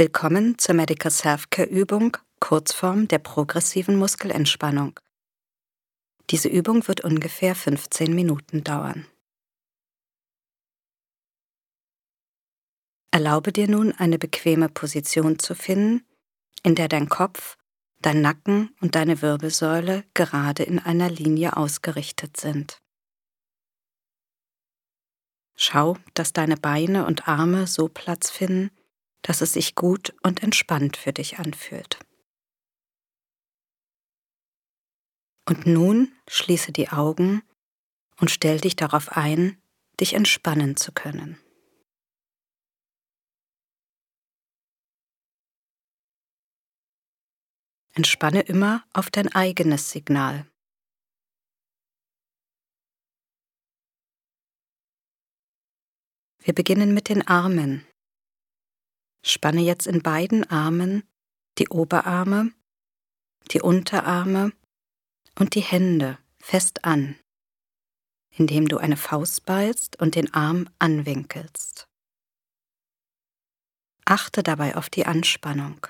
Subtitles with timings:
[0.00, 5.00] Willkommen zur Medical Self-Care Übung, Kurzform der progressiven Muskelentspannung.
[6.30, 9.08] Diese Übung wird ungefähr 15 Minuten dauern.
[13.10, 16.06] Erlaube dir nun eine bequeme Position zu finden,
[16.62, 17.56] in der dein Kopf,
[18.00, 22.80] dein Nacken und deine Wirbelsäule gerade in einer Linie ausgerichtet sind.
[25.56, 28.70] Schau, dass deine Beine und Arme so Platz finden,
[29.22, 31.98] dass es sich gut und entspannt für dich anfühlt.
[35.48, 37.42] Und nun schließe die Augen
[38.20, 39.60] und stell dich darauf ein,
[39.98, 41.40] dich entspannen zu können.
[47.94, 50.46] Entspanne immer auf dein eigenes Signal.
[56.38, 57.87] Wir beginnen mit den Armen.
[59.28, 61.02] Spanne jetzt in beiden Armen
[61.58, 62.52] die Oberarme,
[63.50, 64.52] die Unterarme
[65.38, 67.16] und die Hände fest an,
[68.30, 71.88] indem du eine Faust ballst und den Arm anwinkelst.
[74.06, 75.86] Achte dabei auf die Anspannung.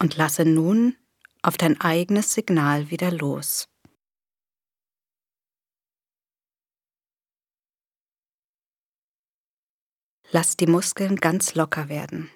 [0.00, 0.96] Und lasse nun
[1.42, 3.68] auf dein eigenes Signal wieder los.
[10.30, 12.30] Lass die Muskeln ganz locker werden.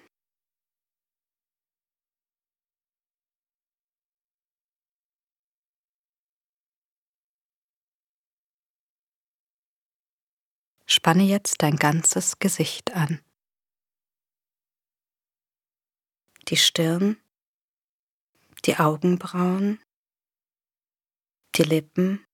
[10.87, 13.19] Spanne jetzt dein ganzes Gesicht an.
[16.49, 17.21] Die Stirn,
[18.65, 19.79] die Augenbrauen,
[21.55, 22.25] die Lippen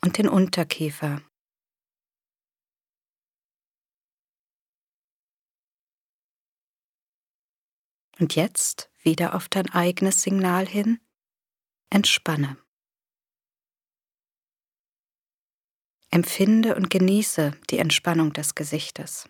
[0.00, 1.22] und den Unterkiefer.
[8.20, 11.00] Und jetzt wieder auf dein eigenes Signal hin.
[11.88, 12.58] Entspanne.
[16.10, 19.26] Empfinde und genieße die Entspannung des Gesichtes.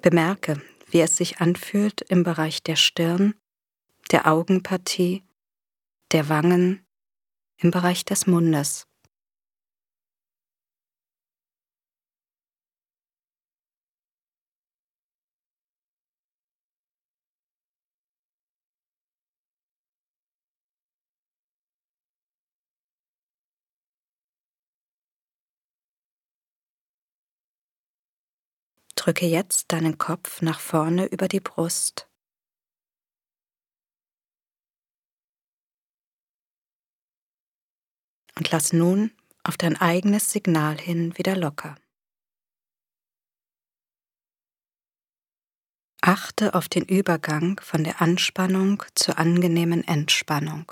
[0.00, 3.34] Bemerke, wie es sich anfühlt im Bereich der Stirn,
[4.10, 5.22] der Augenpartie,
[6.10, 6.84] der Wangen,
[7.58, 8.91] im Bereich des Mundes.
[29.02, 32.08] Drücke jetzt deinen Kopf nach vorne über die Brust.
[38.36, 39.10] Und lass nun
[39.42, 41.74] auf dein eigenes Signal hin wieder locker.
[46.00, 50.70] Achte auf den Übergang von der Anspannung zur angenehmen Entspannung.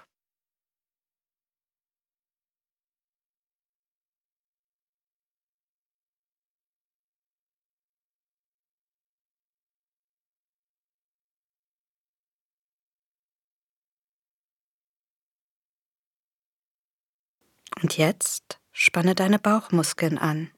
[17.77, 20.51] Und jetzt spanne deine Bauchmuskeln an.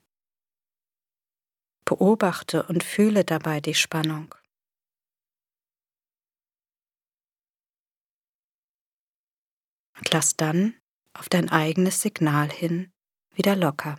[1.85, 4.35] Beobachte und fühle dabei die Spannung.
[9.99, 10.75] Und lass dann
[11.13, 12.93] auf dein eigenes Signal hin
[13.35, 13.99] wieder locker.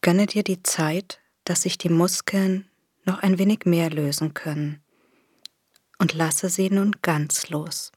[0.00, 2.70] Gönne dir die Zeit, dass sich die Muskeln
[3.04, 4.82] noch ein wenig mehr lösen können
[5.98, 7.92] und lasse sie nun ganz los.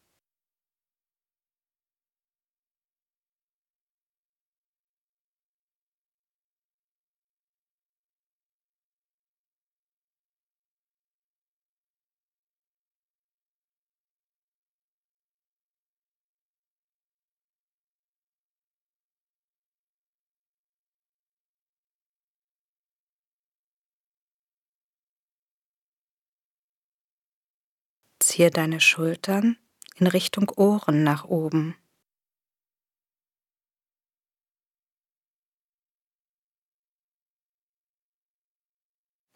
[28.22, 29.58] Ziehe deine Schultern
[29.96, 31.76] in Richtung Ohren nach oben.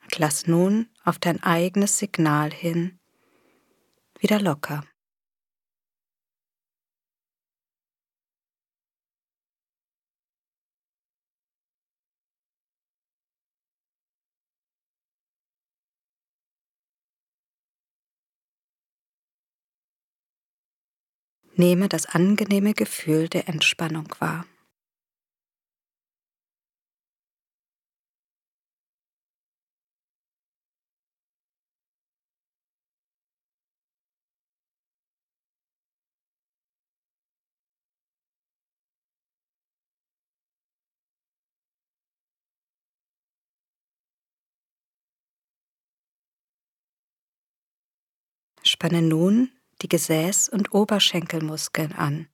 [0.03, 2.99] Und lass nun auf dein eigenes Signal hin
[4.19, 4.83] wieder locker.
[21.57, 24.45] Nehme das angenehme Gefühl der Entspannung wahr.
[48.67, 52.27] Spanne nun die Gesäß- und Oberschenkelmuskeln an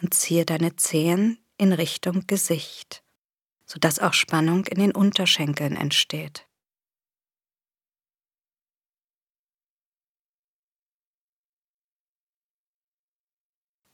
[0.00, 3.04] und ziehe deine Zehen in Richtung Gesicht,
[3.64, 6.48] sodass auch Spannung in den Unterschenkeln entsteht.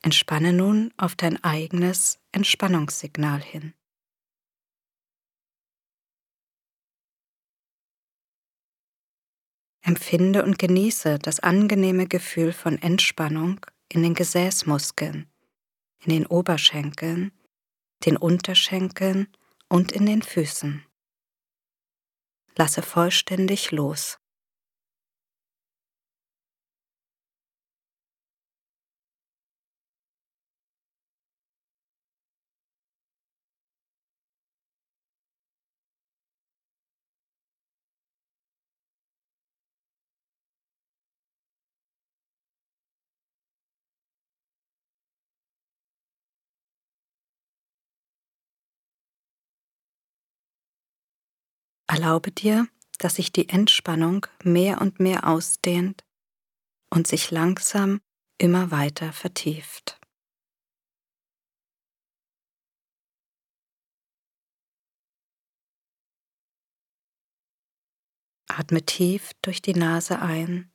[0.04, 3.72] Entspanne nun auf dein eigenes Entspannungssignal hin.
[9.82, 15.28] Empfinde und genieße das angenehme Gefühl von Entspannung in den Gesäßmuskeln,
[16.04, 17.32] in den Oberschenkeln,
[18.06, 19.28] den Unterschenkeln
[19.68, 20.84] und in den Füßen.
[22.56, 24.18] Lasse vollständig los.
[51.92, 52.68] Erlaube dir,
[53.00, 56.06] dass sich die Entspannung mehr und mehr ausdehnt
[56.88, 58.00] und sich langsam
[58.38, 60.00] immer weiter vertieft.
[68.48, 70.72] Atme tief durch die Nase ein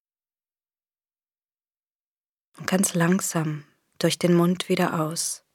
[2.59, 3.65] und ganz langsam
[3.97, 5.46] durch den Mund wieder aus.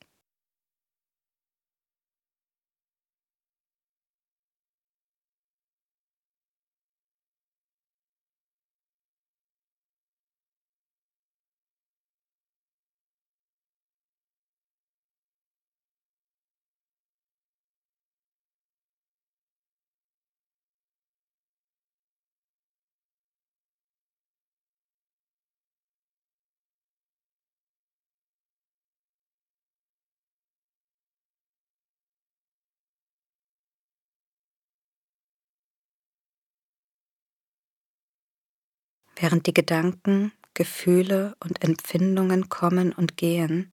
[39.22, 43.72] Während die Gedanken, Gefühle und Empfindungen kommen und gehen,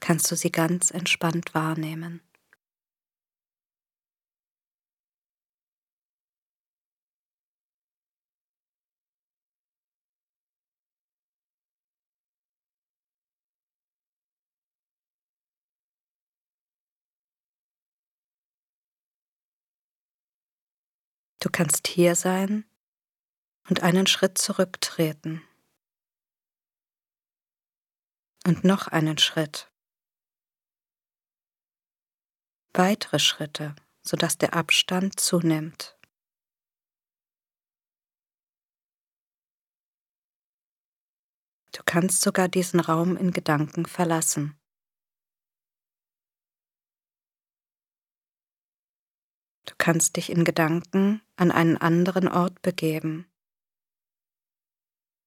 [0.00, 2.22] kannst du sie ganz entspannt wahrnehmen.
[21.40, 22.64] Du kannst hier sein
[23.68, 25.42] und einen Schritt zurücktreten.
[28.46, 29.70] Und noch einen Schritt.
[32.74, 35.96] Weitere Schritte, sodass der Abstand zunimmt.
[41.72, 44.58] Du kannst sogar diesen Raum in Gedanken verlassen.
[49.64, 53.26] Du kannst dich in Gedanken an einen anderen Ort begeben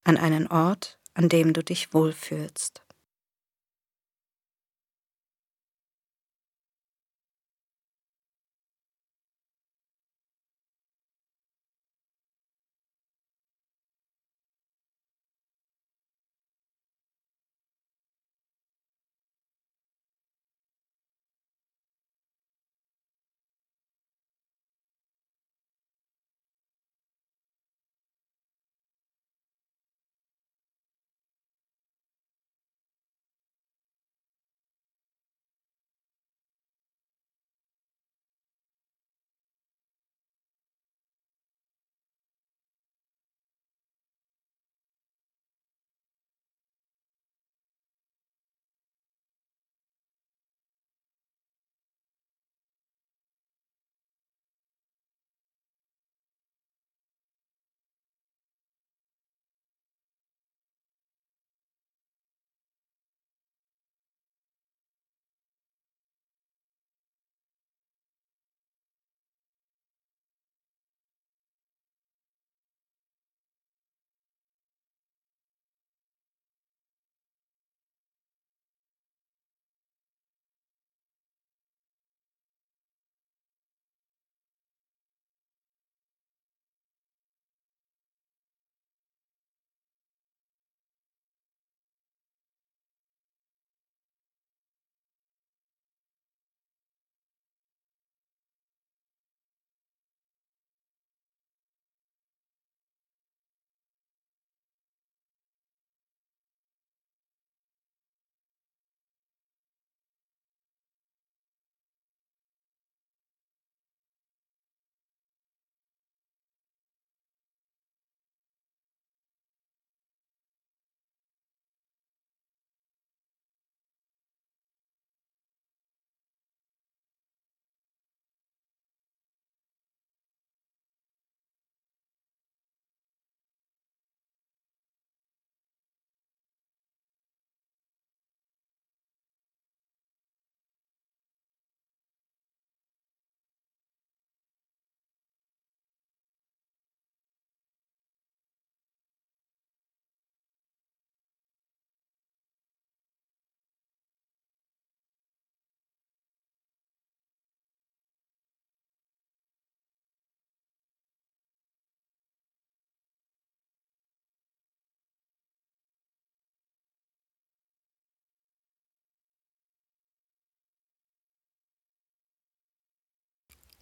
[0.04, 2.82] an einen Ort, an dem du dich wohlfühlst.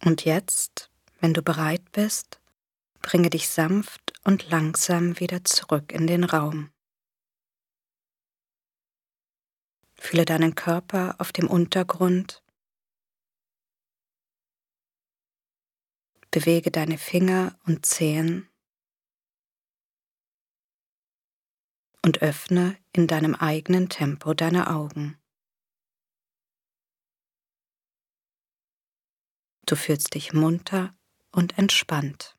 [0.06, 2.40] Und jetzt, wenn du bereit bist,
[3.02, 6.70] bringe dich sanft und langsam wieder zurück in den Raum.
[9.98, 12.44] Fühle deinen Körper auf dem Untergrund.
[16.30, 18.48] Bewege deine Finger und Zehen
[22.04, 25.18] und öffne in deinem eigenen Tempo deine Augen.
[29.66, 30.94] Du fühlst dich munter
[31.32, 32.35] und entspannt.